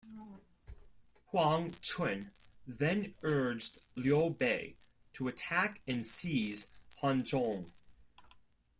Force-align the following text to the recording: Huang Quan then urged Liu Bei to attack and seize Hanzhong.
Huang 1.27 1.75
Quan 1.87 2.31
then 2.65 3.13
urged 3.21 3.77
Liu 3.93 4.31
Bei 4.31 4.73
to 5.13 5.27
attack 5.27 5.79
and 5.85 6.03
seize 6.07 6.69
Hanzhong. 7.03 7.71